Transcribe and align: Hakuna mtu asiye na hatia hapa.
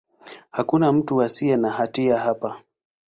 Hakuna 0.51 0.91
mtu 0.93 1.21
asiye 1.21 1.57
na 1.57 1.69
hatia 1.71 2.17
hapa. 2.19 2.61